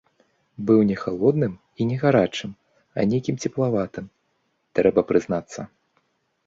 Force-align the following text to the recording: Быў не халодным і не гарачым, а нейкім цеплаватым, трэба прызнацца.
Быў 0.69 0.79
не 0.91 0.95
халодным 1.01 1.53
і 1.79 1.87
не 1.89 1.97
гарачым, 2.05 2.51
а 2.99 3.07
нейкім 3.13 3.35
цеплаватым, 3.45 4.05
трэба 4.81 5.07
прызнацца. 5.13 5.61